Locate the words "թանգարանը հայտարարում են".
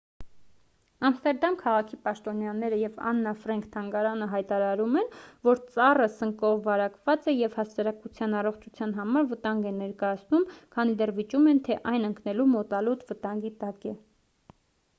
3.75-5.11